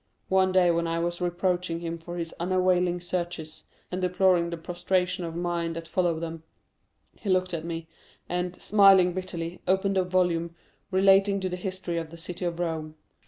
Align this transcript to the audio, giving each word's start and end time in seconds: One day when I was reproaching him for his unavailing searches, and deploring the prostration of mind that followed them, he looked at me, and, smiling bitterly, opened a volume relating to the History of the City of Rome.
One 0.29 0.51
day 0.51 0.71
when 0.71 0.87
I 0.87 0.97
was 0.97 1.21
reproaching 1.21 1.81
him 1.81 1.99
for 1.99 2.17
his 2.17 2.33
unavailing 2.39 2.99
searches, 3.01 3.65
and 3.91 4.01
deploring 4.01 4.49
the 4.49 4.57
prostration 4.57 5.25
of 5.25 5.35
mind 5.35 5.75
that 5.75 5.87
followed 5.87 6.21
them, 6.21 6.41
he 7.15 7.29
looked 7.29 7.53
at 7.53 7.65
me, 7.65 7.87
and, 8.27 8.59
smiling 8.59 9.13
bitterly, 9.13 9.61
opened 9.67 9.99
a 9.99 10.03
volume 10.03 10.55
relating 10.89 11.39
to 11.41 11.49
the 11.49 11.55
History 11.55 11.99
of 11.99 12.09
the 12.09 12.17
City 12.17 12.45
of 12.45 12.59
Rome. 12.59 12.95